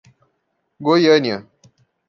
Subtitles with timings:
[0.79, 1.47] Goiânia